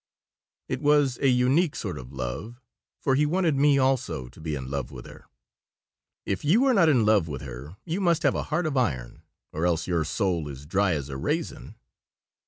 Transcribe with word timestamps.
It 0.67 0.81
was 0.81 1.19
a 1.19 1.27
unique 1.27 1.75
sort 1.75 1.99
of 1.99 2.11
love, 2.11 2.59
for 2.99 3.13
he 3.13 3.27
wanted 3.27 3.55
me 3.55 3.77
also 3.77 4.29
to 4.29 4.41
be 4.41 4.55
in 4.55 4.67
love 4.71 4.89
with 4.89 5.05
her 5.05 5.27
"If 6.25 6.43
you 6.43 6.65
are 6.65 6.73
not 6.73 6.89
in 6.89 7.05
love 7.05 7.27
with 7.27 7.43
her 7.43 7.77
you 7.85 8.01
must 8.01 8.23
have 8.23 8.33
a 8.33 8.41
heart 8.49 8.65
of 8.65 8.75
iron, 8.75 9.21
or 9.51 9.67
else 9.67 9.85
your 9.85 10.03
soul 10.03 10.47
is 10.47 10.65
dry 10.65 10.93
as 10.95 11.09
a 11.09 11.17
raisin." 11.17 11.75